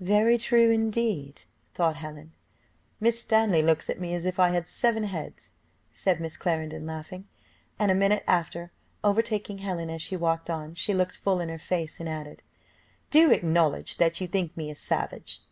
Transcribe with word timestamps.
"Very 0.00 0.38
true, 0.38 0.70
indeed," 0.70 1.42
thought 1.74 1.96
Helen. 1.96 2.32
"Miss 3.00 3.20
Stanley 3.20 3.60
looks 3.60 3.90
at 3.90 4.00
me 4.00 4.14
as 4.14 4.24
if 4.24 4.40
I 4.40 4.48
had 4.48 4.66
seven 4.66 5.02
heads," 5.04 5.52
said 5.90 6.22
Miss 6.22 6.38
Clarendon, 6.38 6.86
laughing; 6.86 7.28
and, 7.78 7.90
a 7.90 7.94
minute 7.94 8.24
after, 8.26 8.72
overtaking 9.04 9.58
Helen 9.58 9.90
as 9.90 10.00
she 10.00 10.16
walked 10.16 10.48
on, 10.48 10.72
she 10.74 10.94
looked 10.94 11.18
full 11.18 11.38
in 11.38 11.50
her 11.50 11.58
face, 11.58 12.00
and 12.00 12.08
added, 12.08 12.42
"Do 13.10 13.30
acknowledge 13.30 13.98
that 13.98 14.22
you 14.22 14.26
think 14.26 14.56
me 14.56 14.70
a 14.70 14.74
savage." 14.74 15.42